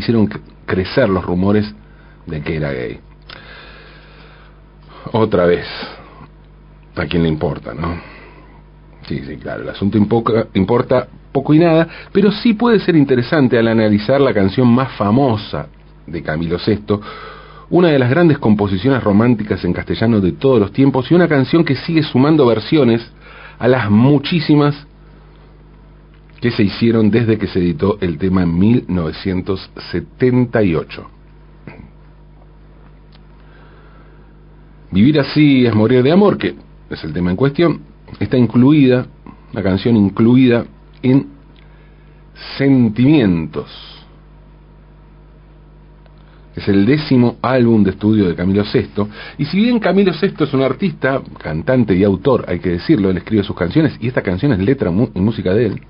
[0.00, 0.28] hicieron
[0.66, 1.72] crecer los rumores
[2.26, 3.00] de que era gay.
[5.12, 5.66] Otra vez,
[6.96, 8.00] a quién le importa, ¿no?
[9.08, 13.68] Sí, sí, claro, el asunto importa poco y nada, pero sí puede ser interesante al
[13.68, 15.68] analizar la canción más famosa
[16.06, 17.00] de Camilo VI,
[17.70, 21.64] una de las grandes composiciones románticas en castellano de todos los tiempos y una canción
[21.64, 23.08] que sigue sumando versiones
[23.58, 24.74] a las muchísimas
[26.40, 31.06] que se hicieron desde que se editó el tema en 1978.
[34.90, 36.54] Vivir así es morir de amor, que
[36.88, 37.82] es el tema en cuestión,
[38.18, 39.06] está incluida,
[39.52, 40.64] la canción incluida
[41.02, 41.38] en
[42.56, 43.70] Sentimientos.
[46.56, 49.06] Es el décimo álbum de estudio de Camilo VI.
[49.38, 53.18] Y si bien Camilo VI es un artista, cantante y autor, hay que decirlo, él
[53.18, 55.80] escribe sus canciones y esta canción es letra y música de él.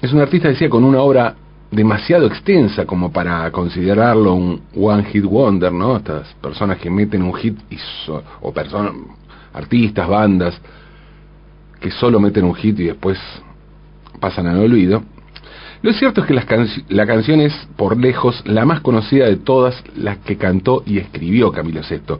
[0.00, 1.34] Es un artista, decía, con una obra
[1.70, 5.96] demasiado extensa como para considerarlo un one hit wonder, ¿no?
[5.96, 7.76] Estas personas que meten un hit y
[8.40, 8.92] o personas
[9.52, 10.60] artistas, bandas
[11.80, 13.18] que solo meten un hit y después
[14.20, 15.02] pasan al olvido.
[15.82, 16.34] Lo cierto es que
[16.88, 21.52] la canción es por lejos la más conocida de todas las que cantó y escribió
[21.52, 22.18] Camilo VI.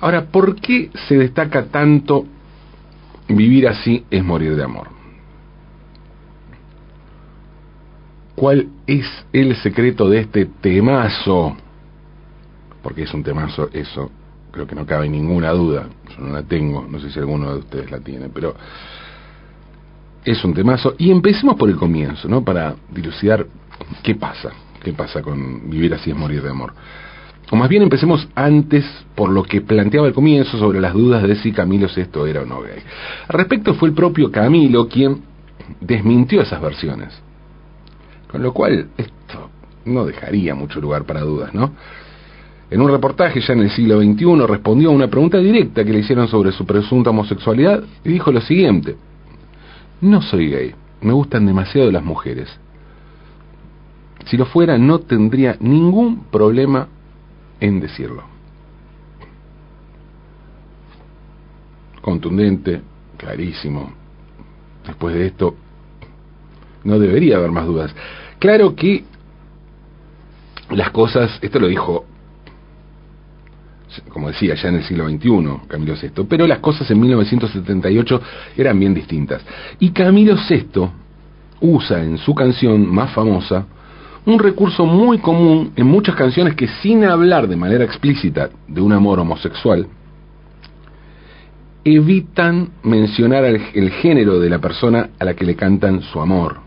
[0.00, 2.24] Ahora, ¿por qué se destaca tanto
[3.28, 4.93] vivir así es morir de amor?
[8.34, 11.56] ¿Cuál es el secreto de este temazo?
[12.82, 14.10] Porque es un temazo eso,
[14.50, 15.86] creo que no cabe ninguna duda.
[16.10, 18.54] Yo no la tengo, no sé si alguno de ustedes la tiene, pero
[20.24, 20.94] es un temazo.
[20.98, 22.42] Y empecemos por el comienzo, ¿no?
[22.44, 23.46] Para dilucidar
[24.02, 24.50] qué pasa,
[24.82, 26.74] qué pasa con vivir así es morir de amor.
[27.50, 31.36] O más bien empecemos antes por lo que planteaba al comienzo sobre las dudas de
[31.36, 32.82] si Camilo esto era o no gay.
[33.28, 35.22] Al respecto fue el propio Camilo quien
[35.80, 37.23] desmintió esas versiones.
[38.34, 39.48] Con lo cual, esto
[39.84, 41.70] no dejaría mucho lugar para dudas, ¿no?
[42.68, 46.00] En un reportaje ya en el siglo XXI respondió a una pregunta directa que le
[46.00, 48.96] hicieron sobre su presunta homosexualidad y dijo lo siguiente,
[50.00, 52.48] no soy gay, me gustan demasiado las mujeres.
[54.26, 56.88] Si lo fuera no tendría ningún problema
[57.60, 58.24] en decirlo.
[62.00, 62.80] Contundente,
[63.16, 63.92] clarísimo.
[64.84, 65.54] Después de esto,
[66.82, 67.94] no debería haber más dudas.
[68.38, 69.04] Claro que
[70.70, 72.04] las cosas, esto lo dijo,
[74.08, 78.20] como decía, ya en el siglo XXI, Camilo VI, pero las cosas en 1978
[78.56, 79.42] eran bien distintas.
[79.78, 80.88] Y Camilo VI
[81.60, 83.66] usa en su canción más famosa
[84.26, 88.92] un recurso muy común en muchas canciones que sin hablar de manera explícita de un
[88.92, 89.86] amor homosexual,
[91.84, 96.63] evitan mencionar el, género de la persona a la que le cantan su amor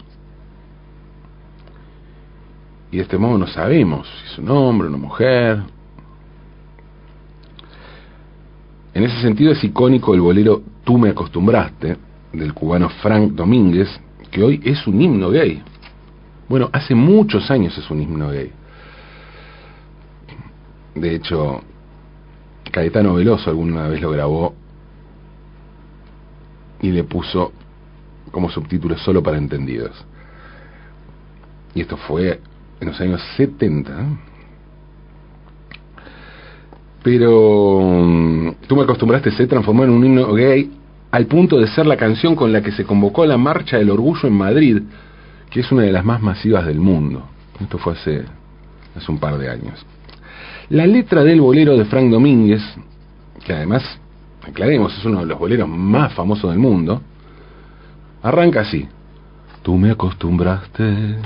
[2.97, 5.62] y de este modo no sabemos si es un hombre una mujer.
[8.91, 11.96] En ese sentido es icónico el bolero Tú me acostumbraste,
[12.34, 13.88] del cubano Frank Domínguez,
[14.31, 15.62] que hoy es un himno gay.
[16.50, 18.52] Bueno, hace muchos años es un himno gay.
[20.96, 21.62] De hecho,
[22.72, 24.56] Caetano Veloso alguna vez lo grabó
[26.81, 27.52] y le puso
[28.31, 30.03] como subtítulo solo para entendidos.
[31.75, 32.41] Y esto fue
[32.80, 33.94] en los años 70.
[37.04, 40.72] Pero mm, tú me acostumbraste, se transformó en un himno gay
[41.12, 44.28] al punto de ser la canción con la que se convocó la Marcha del Orgullo
[44.28, 44.82] en Madrid,
[45.50, 47.24] que es una de las más masivas del mundo.
[47.60, 48.26] Esto fue hace,
[48.96, 49.86] hace un par de años.
[50.70, 52.62] La letra del bolero de Frank Domínguez,
[53.46, 53.84] que además,
[54.46, 57.02] aclaremos, es uno de los boleros más famosos del mundo,
[58.22, 58.86] arranca así.
[59.64, 61.18] Tú me acostumbraste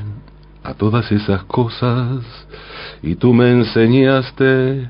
[0.63, 2.23] a todas esas cosas
[3.01, 4.89] y tú me enseñaste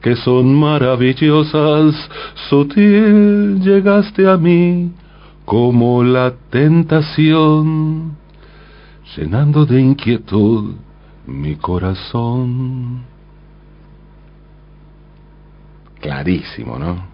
[0.00, 1.94] que son maravillosas,
[2.48, 4.90] sutil llegaste a mí
[5.44, 8.16] como la tentación,
[9.16, 10.74] llenando de inquietud
[11.26, 13.04] mi corazón.
[16.00, 17.06] Clarísimo, ¿no?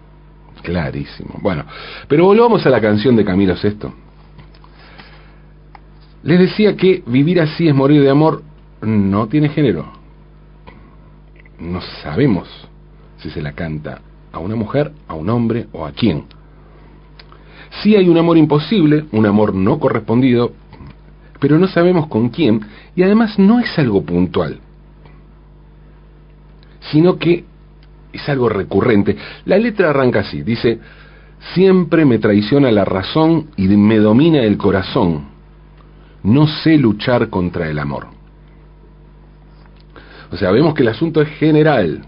[0.63, 1.35] Clarísimo.
[1.41, 1.65] Bueno,
[2.07, 3.93] pero volvamos a la canción de Camilo Sesto.
[6.23, 8.43] Les decía que vivir así es morir de amor
[8.81, 9.85] no tiene género.
[11.59, 12.47] No sabemos
[13.17, 14.01] si se la canta
[14.31, 16.25] a una mujer, a un hombre o a quién.
[17.81, 20.51] Sí hay un amor imposible, un amor no correspondido,
[21.39, 22.61] pero no sabemos con quién
[22.95, 24.59] y además no es algo puntual,
[26.91, 27.45] sino que
[28.11, 29.15] es algo recurrente.
[29.45, 30.79] La letra arranca así, dice,
[31.53, 35.38] siempre me traiciona la razón y me domina el corazón
[36.23, 38.07] no sé luchar contra el amor.
[40.31, 42.05] O sea, vemos que el asunto es general.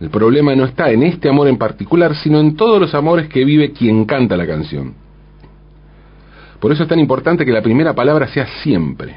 [0.00, 3.44] El problema no está en este amor en particular, sino en todos los amores que
[3.44, 4.94] vive quien canta la canción.
[6.60, 9.16] Por eso es tan importante que la primera palabra sea siempre.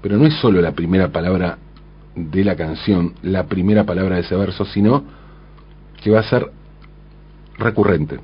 [0.00, 1.58] Pero no es solo la primera palabra
[2.14, 5.04] de la canción, la primera palabra de ese verso, sino
[6.02, 6.50] que va a ser
[7.58, 8.18] recurrente.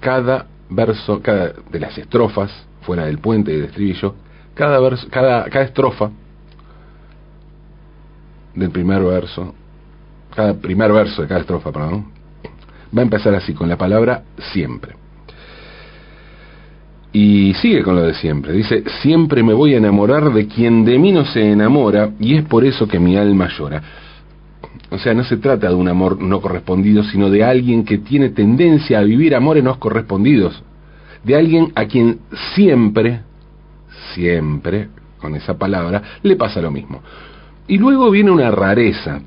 [0.00, 2.50] Cada verso, cada de las estrofas,
[2.82, 4.14] fuera del puente y del estribillo,
[4.54, 6.10] cada, verso, cada, cada estrofa
[8.54, 9.54] del primer verso,
[10.34, 12.06] cada primer verso de cada estrofa, perdón,
[12.96, 14.22] va a empezar así, con la palabra
[14.52, 14.94] siempre.
[17.12, 18.52] Y sigue con lo de siempre.
[18.52, 22.44] Dice, siempre me voy a enamorar de quien de mí no se enamora y es
[22.44, 23.82] por eso que mi alma llora.
[24.90, 28.30] O sea, no se trata de un amor no correspondido, sino de alguien que tiene
[28.30, 30.62] tendencia a vivir amores no correspondidos.
[31.24, 32.20] De alguien a quien
[32.54, 33.20] siempre,
[34.14, 34.88] siempre,
[35.18, 37.02] con esa palabra, le pasa lo mismo.
[37.66, 39.20] Y luego viene una rareza,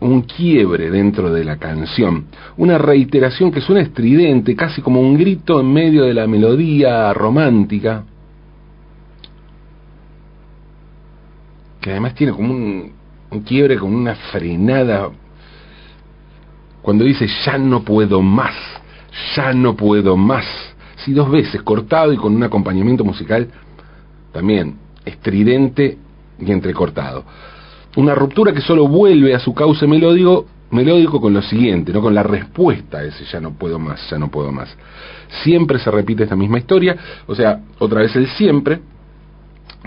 [0.00, 2.26] un quiebre dentro de la canción,
[2.56, 8.04] una reiteración que suena estridente, casi como un grito en medio de la melodía romántica,
[11.80, 12.93] que además tiene como un,
[13.34, 15.10] un quiebre, como una frenada,
[16.82, 18.54] cuando dice ya no puedo más,
[19.34, 20.44] ya no puedo más,
[20.96, 23.48] si dos veces cortado y con un acompañamiento musical
[24.32, 25.98] también estridente
[26.38, 27.24] y entrecortado.
[27.96, 32.14] Una ruptura que solo vuelve a su cauce melódico, melódico con lo siguiente, no con
[32.14, 34.76] la respuesta a ese ya no puedo más, ya no puedo más.
[35.42, 36.96] Siempre se repite esta misma historia,
[37.26, 38.80] o sea, otra vez el siempre,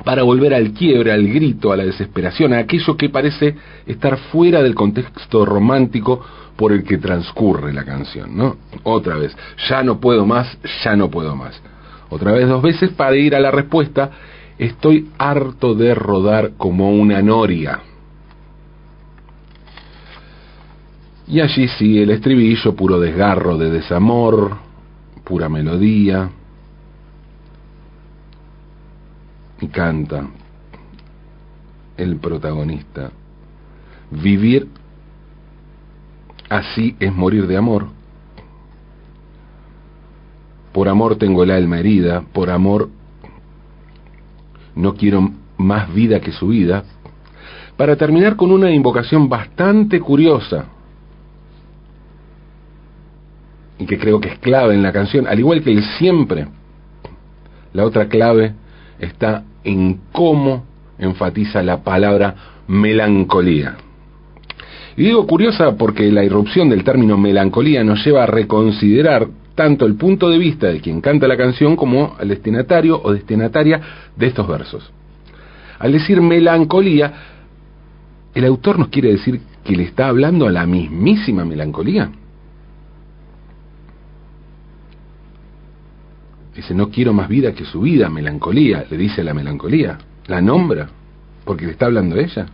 [0.03, 3.55] para volver al quiebre, al grito, a la desesperación, a aquello que parece
[3.85, 6.23] estar fuera del contexto romántico
[6.55, 8.57] por el que transcurre la canción, ¿no?
[8.83, 9.35] Otra vez,
[9.69, 11.61] ya no puedo más, ya no puedo más.
[12.09, 14.11] Otra vez dos veces para ir a la respuesta
[14.57, 17.79] Estoy harto de rodar como una noria.
[21.27, 24.57] Y allí sigue el estribillo, puro desgarro de desamor,
[25.23, 26.29] pura melodía.
[29.59, 30.27] Y canta
[31.97, 33.11] el protagonista.
[34.11, 34.67] Vivir
[36.49, 37.87] así es morir de amor.
[40.71, 42.89] Por amor tengo el alma herida, por amor
[44.75, 46.83] no quiero más vida que su vida,
[47.75, 50.65] para terminar con una invocación bastante curiosa
[53.79, 56.47] y que creo que es clave en la canción, al igual que el siempre.
[57.73, 58.53] La otra clave
[58.99, 60.63] está en cómo
[60.99, 62.35] enfatiza la palabra
[62.67, 63.77] melancolía.
[64.95, 69.95] Y digo curiosa porque la irrupción del término melancolía nos lleva a reconsiderar tanto el
[69.95, 73.81] punto de vista de quien canta la canción como el destinatario o destinataria
[74.15, 74.91] de estos versos.
[75.79, 77.13] Al decir melancolía,
[78.33, 82.11] el autor nos quiere decir que le está hablando a la mismísima melancolía.
[86.57, 90.89] Dice, no quiero más vida que su vida, melancolía, le dice la melancolía, la nombra,
[91.45, 92.47] porque le está hablando ella.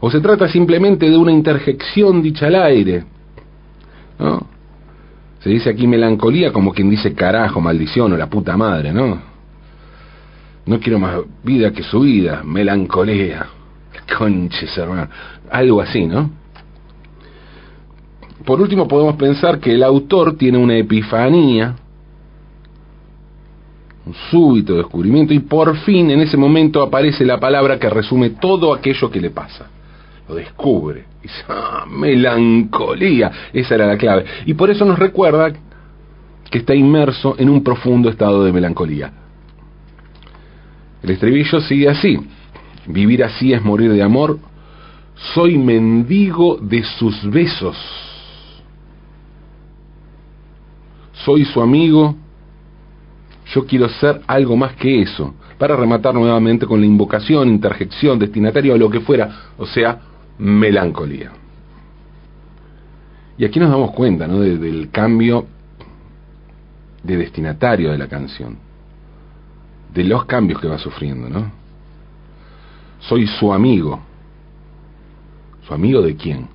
[0.00, 3.04] O se trata simplemente de una interjección dicha al aire,
[4.18, 4.46] ¿no?
[5.40, 9.20] Se dice aquí melancolía como quien dice carajo, maldición o la puta madre, ¿no?
[10.64, 13.48] No quiero más vida que su vida, melancolía.
[14.16, 15.08] Conches, hermano.
[15.50, 16.30] Algo así, ¿no?
[18.46, 21.76] Por último, podemos pensar que el autor tiene una epifanía,
[24.08, 28.74] un súbito descubrimiento, y por fin en ese momento aparece la palabra que resume todo
[28.74, 29.70] aquello que le pasa
[30.28, 31.04] lo descubre.
[31.48, 33.30] Ah, melancolía.
[33.52, 34.24] Esa era la clave.
[34.46, 35.52] Y por eso nos recuerda
[36.50, 39.12] que está inmerso en un profundo estado de melancolía.
[41.02, 42.18] El estribillo sigue así.
[42.86, 44.38] Vivir así es morir de amor.
[45.34, 47.76] Soy mendigo de sus besos.
[51.24, 52.16] Soy su amigo.
[53.54, 55.34] Yo quiero ser algo más que eso.
[55.58, 59.50] Para rematar nuevamente con la invocación, interjección, destinatario o lo que fuera.
[59.56, 60.00] O sea,
[60.38, 61.32] melancolía.
[63.38, 64.40] Y aquí nos damos cuenta ¿no?
[64.40, 65.46] del cambio
[67.02, 68.58] de destinatario de la canción,
[69.94, 71.50] de los cambios que va sufriendo, ¿no?
[73.00, 74.00] Soy su amigo.
[75.66, 76.48] ¿Su amigo de quién?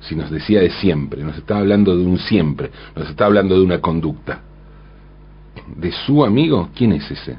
[0.00, 3.64] Si nos decía de siempre, nos está hablando de un siempre, nos está hablando de
[3.64, 4.40] una conducta.
[5.76, 6.70] ¿De su amigo?
[6.74, 7.36] ¿Quién es ese?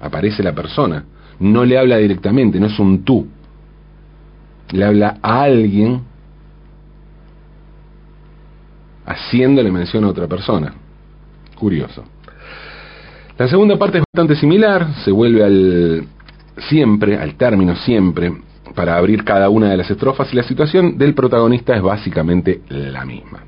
[0.00, 1.04] Aparece la persona,
[1.40, 3.26] no le habla directamente, no es un tú,
[4.70, 6.02] le habla a alguien
[9.06, 10.74] haciéndole mención a otra persona.
[11.54, 12.04] Curioso.
[13.38, 16.06] La segunda parte es bastante similar, se vuelve al
[16.68, 18.32] siempre, al término siempre,
[18.74, 23.04] para abrir cada una de las estrofas y la situación del protagonista es básicamente la
[23.04, 23.40] misma.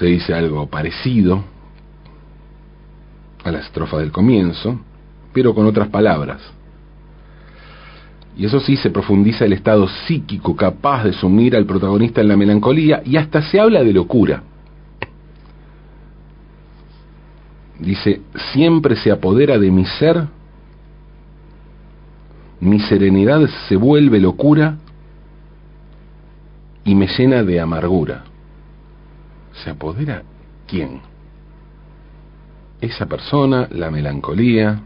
[0.00, 1.44] Se dice algo parecido
[3.44, 4.80] a la estrofa del comienzo,
[5.34, 6.40] pero con otras palabras.
[8.34, 12.36] Y eso sí, se profundiza el estado psíquico capaz de sumir al protagonista en la
[12.38, 14.42] melancolía y hasta se habla de locura.
[17.78, 18.22] Dice,
[18.54, 20.28] siempre se apodera de mi ser,
[22.58, 24.78] mi serenidad se vuelve locura
[26.86, 28.29] y me llena de amargura.
[29.64, 30.22] ¿Se apodera
[30.66, 31.00] quién?
[32.80, 34.80] Esa persona, la melancolía.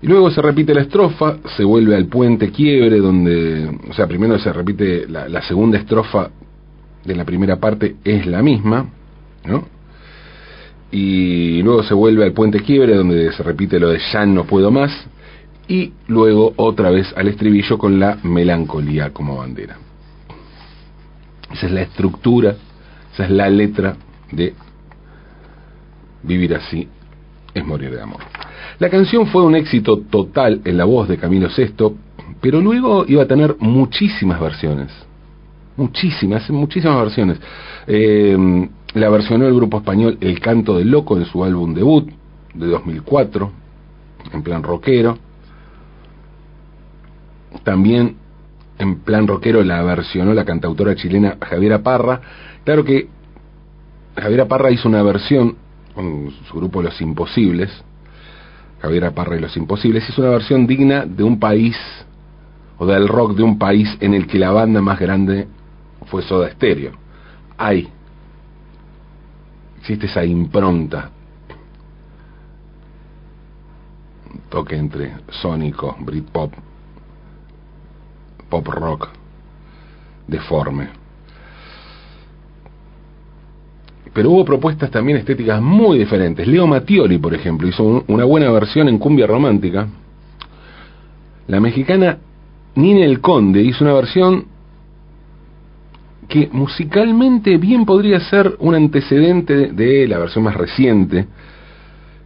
[0.00, 4.38] Y luego se repite la estrofa, se vuelve al puente quiebre, donde, o sea, primero
[4.38, 6.30] se repite la, segunda estrofa
[7.04, 8.86] de la primera parte, es la misma,
[9.44, 9.78] ¿no?
[10.90, 14.70] y luego se vuelve al puente quiebre donde se repite lo de ya no puedo
[14.70, 14.90] más
[15.68, 19.76] y luego otra vez al estribillo con la melancolía como bandera.
[21.52, 22.56] Esa es la estructura,
[23.12, 23.96] esa es la letra
[24.30, 24.54] de
[26.22, 26.88] Vivir así
[27.54, 28.20] es morir de amor.
[28.78, 31.94] La canción fue un éxito total en la voz de Camilo VI,
[32.40, 34.92] pero luego iba a tener muchísimas versiones.
[35.76, 37.40] Muchísimas, muchísimas versiones.
[37.86, 42.10] Eh, la versionó el grupo español El Canto del Loco en su álbum debut
[42.54, 43.50] de 2004,
[44.32, 45.18] en plan rockero.
[47.64, 48.16] También
[48.78, 52.20] en plan rockero la versionó la cantautora chilena Javiera Parra.
[52.64, 53.08] Claro que
[54.16, 55.56] Javiera Parra hizo una versión
[55.94, 57.70] con su grupo Los Imposibles,
[58.80, 61.76] Javiera Parra y Los Imposibles, hizo una versión digna de un país
[62.78, 65.48] o del rock de un país en el que la banda más grande
[66.06, 66.92] fue Soda Stereo.
[67.56, 67.88] Hay
[69.80, 71.10] existe esa impronta,
[74.50, 76.52] toque entre sónico, Britpop,
[78.48, 79.08] pop rock,
[80.26, 80.88] deforme.
[84.12, 86.46] Pero hubo propuestas también estéticas muy diferentes.
[86.46, 89.86] Leo Mattioli, por ejemplo, hizo una buena versión en cumbia romántica.
[91.46, 92.18] La mexicana
[92.74, 94.46] Nina El Conde hizo una versión
[96.28, 101.26] que musicalmente bien podría ser un antecedente de la versión más reciente,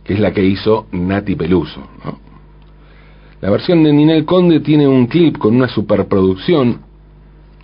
[0.03, 1.89] que es la que hizo Nati Peluso.
[3.43, 6.79] La versión de Ninel Conde tiene un clip con una superproducción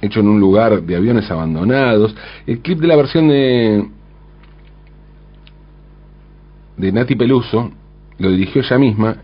[0.02, 2.16] hecho en un lugar de aviones abandonados.
[2.48, 3.88] El clip de la versión de,
[6.76, 7.70] de Nati Peluso
[8.18, 9.16] lo dirigió ella misma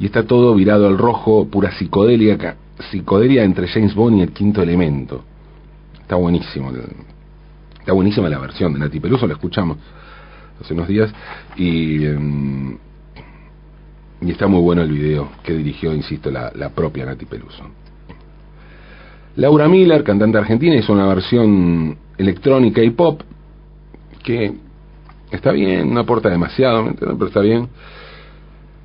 [0.00, 2.56] y está todo virado al rojo, pura psicodelia,
[2.90, 5.22] psicodelia entre James Bond y el quinto elemento.
[6.00, 6.72] Está buenísimo.
[7.78, 9.78] Está buenísima la versión de Nati Peluso, la escuchamos
[10.60, 11.14] hace unos días
[11.56, 12.78] y, em,
[14.20, 17.64] y está muy bueno el video que dirigió, insisto, la, propia Nati Peluso.
[19.36, 23.22] Laura Miller, cantante argentina, hizo una versión electrónica y pop
[24.24, 24.52] que
[25.30, 27.68] está bien, no aporta demasiado, pero está bien.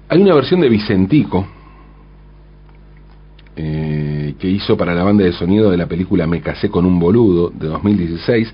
[0.09, 1.47] Hay una versión de Vicentico,
[3.55, 6.99] eh, que hizo para la banda de sonido de la película Me casé con un
[6.99, 8.53] boludo de 2016,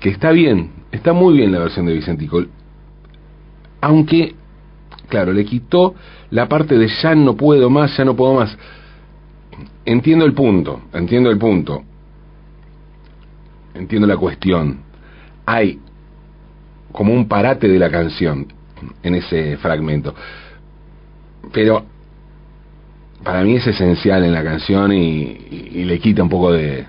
[0.00, 2.44] que está bien, está muy bien la versión de Vicentico,
[3.80, 4.34] aunque,
[5.08, 5.94] claro, le quitó
[6.30, 8.56] la parte de ya no puedo más, ya no puedo más.
[9.84, 11.84] Entiendo el punto, entiendo el punto,
[13.74, 14.80] entiendo la cuestión.
[15.46, 15.78] Hay
[16.92, 18.46] como un parate de la canción
[19.02, 20.14] en ese fragmento.
[21.52, 21.84] Pero
[23.22, 26.84] para mí es esencial en la canción y, le quita un poco de,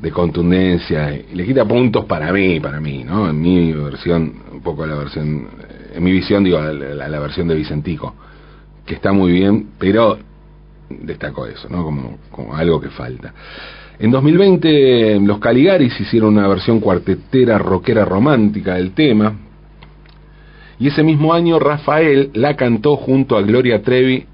[0.00, 3.28] de contundencia y le quita puntos para mí, para mí, ¿no?
[3.28, 5.48] En mi versión, un poco la versión,
[5.94, 8.14] en mi visión digo la, versión de Vicentico,
[8.86, 10.18] que está muy bien, pero
[10.88, 11.82] destaco eso, ¿no?
[11.84, 13.32] Como, como algo que falta.
[13.98, 19.34] En 2020 los Caligaris hicieron una versión cuartetera rockera romántica del tema.
[20.78, 24.26] Y ese mismo año Rafael la cantó junto a Gloria Trevi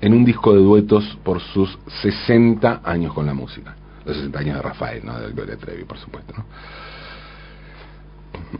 [0.00, 3.74] en un disco de duetos por sus 60 años con la música.
[4.04, 6.34] Los 60 años de Rafael, no de Gloria Trevi, por supuesto.
[6.36, 6.44] ¿no?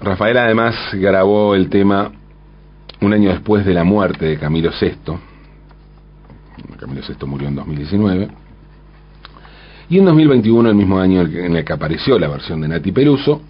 [0.01, 2.11] Rafael además grabó el tema
[3.01, 5.13] un año después de la muerte de Camilo VI.
[6.79, 8.29] Camilo VI murió en 2019.
[9.89, 13.41] Y en 2021, el mismo año en el que apareció la versión de Nati Peluso,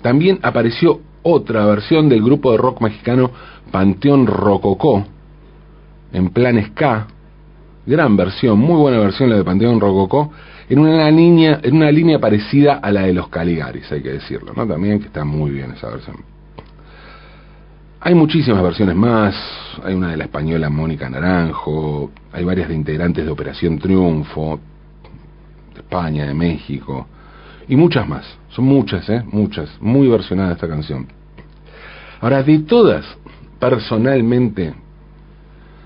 [0.00, 3.30] también apareció otra versión del grupo de rock mexicano
[3.70, 5.04] Panteón Rococó,
[6.12, 7.06] en plan ska,
[7.84, 10.32] gran versión, muy buena versión la de Panteón Rococó,
[10.70, 14.52] en una línea, en una línea parecida a la de los Caligaris, hay que decirlo,
[14.54, 14.66] ¿no?
[14.66, 16.16] También que está muy bien esa versión.
[18.00, 19.34] Hay muchísimas versiones más,
[19.82, 24.60] hay una de la española Mónica Naranjo, hay varias de integrantes de Operación Triunfo,
[25.74, 27.08] de España, de México,
[27.66, 29.24] y muchas más, son muchas, ¿eh?
[29.32, 31.08] Muchas, muy versionada esta canción.
[32.20, 33.04] Ahora, de todas,
[33.58, 34.74] personalmente,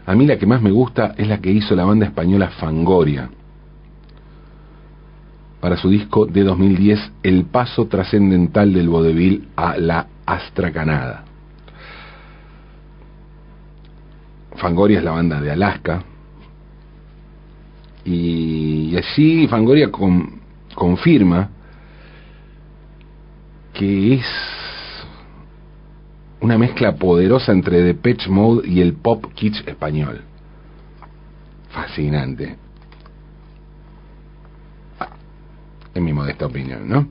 [0.04, 3.30] a mí la que más me gusta es la que hizo la banda española Fangoria
[5.60, 11.31] para su disco de 2010 El paso trascendental del vodevil a la astracanada.
[14.56, 16.04] Fangoria es la banda de Alaska
[18.04, 19.90] y así Fangoria
[20.74, 21.50] confirma
[23.72, 24.26] que es
[26.40, 30.22] una mezcla poderosa entre Depeche Mode y el pop kitsch español.
[31.70, 32.56] Fascinante.
[35.94, 37.08] En mi modesta opinión, ¿no?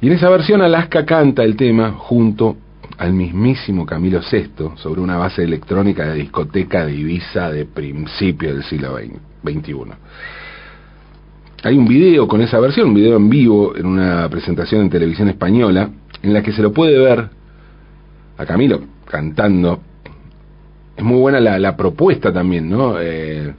[0.00, 2.56] Y en esa versión Alaska canta el tema junto
[2.98, 8.64] al mismísimo Camilo VI sobre una base electrónica de discoteca de Ibiza de principio del
[8.64, 9.74] siglo XXI.
[11.62, 15.28] Hay un video con esa versión, un video en vivo en una presentación en televisión
[15.28, 15.90] española,
[16.22, 17.30] en la que se lo puede ver
[18.36, 19.80] a Camilo cantando.
[20.96, 22.96] Es muy buena la, propuesta también, ¿no?
[23.00, 23.54] Eh,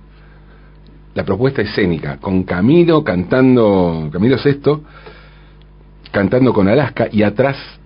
[1.14, 4.82] la propuesta escénica, con Camilo cantando, Camilo Sexto,
[6.12, 7.79] cantando con Alaska y atrás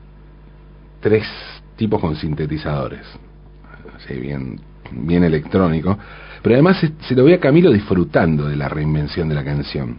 [1.03, 1.27] tres
[1.75, 3.01] tipos con sintetizadores.
[3.95, 4.59] Así, bien,
[4.91, 5.97] bien electrónico.
[6.41, 9.97] Pero además se, lo ve a Camilo disfrutando de la reinvención de la canción.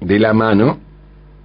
[0.00, 0.78] De la mano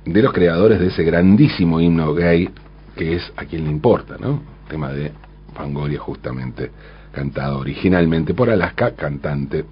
[0.06, 2.50] de los creadores de ese grandísimo himno gay
[2.96, 4.42] que es a quien le importa, ¿no?
[4.70, 5.12] Tema de
[5.54, 6.72] Fangoria justamente
[7.12, 9.66] cantado originalmente por Alaska, cantante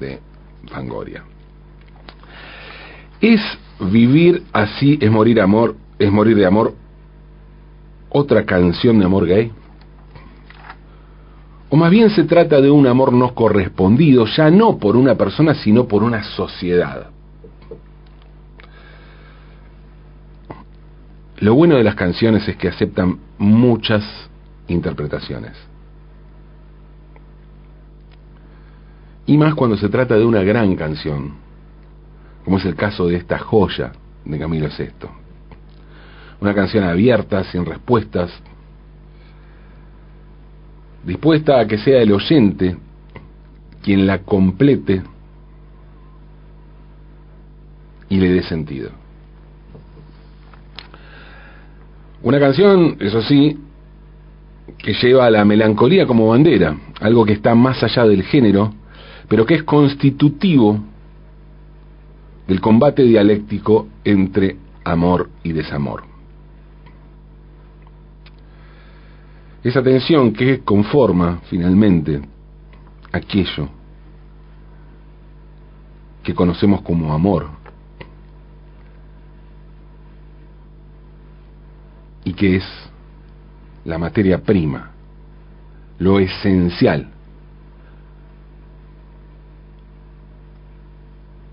[0.00, 0.18] de
[0.66, 1.22] Fangoria.
[3.20, 3.40] ¿Es
[3.80, 6.74] vivir así, es morir amor, es morir de amor,
[8.08, 9.52] otra canción de amor gay?
[11.70, 15.54] O más bien se trata de un amor no correspondido, ya no por una persona,
[15.54, 17.10] sino por una sociedad.
[21.40, 24.02] Lo bueno de las canciones es que aceptan muchas
[24.66, 25.52] interpretaciones.
[29.26, 31.34] Y más cuando se trata de una gran canción,
[32.44, 33.92] como es el caso de esta joya
[34.24, 35.27] de Camilo VI.
[36.40, 38.30] Una canción abierta, sin respuestas,
[41.04, 42.76] dispuesta a que sea el oyente
[43.82, 45.02] quien la complete
[48.08, 48.90] y le dé sentido.
[52.22, 53.58] Una canción, eso sí,
[54.76, 58.72] que lleva a la melancolía como bandera, algo que está más allá del género,
[59.28, 60.80] pero que es constitutivo
[62.46, 66.07] del combate dialéctico entre amor y desamor.
[69.62, 72.20] Esa tensión que conforma finalmente
[73.12, 73.68] aquello
[76.22, 77.48] que conocemos como amor.
[82.24, 82.64] Y que es
[83.84, 84.90] la materia prima,
[85.98, 87.08] lo esencial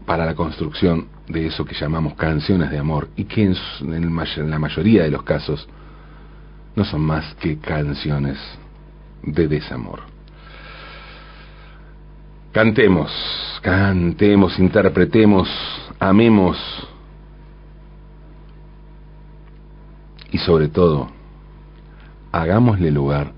[0.06, 5.04] para la construcción de eso que llamamos canciones de amor y que en, la mayoría
[5.04, 5.68] de los casos
[6.76, 8.38] no son más que canciones
[9.24, 10.02] de desamor.
[12.52, 13.12] Cantemos,
[13.62, 15.50] cantemos, interpretemos,
[16.00, 16.58] amemos
[20.32, 21.10] y sobre todo,
[22.32, 23.34] hagámosle lugar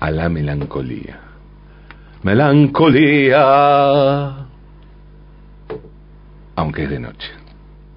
[0.00, 1.20] a la melancolía.
[2.22, 3.38] Melancolía,
[6.56, 7.41] aunque es de noche.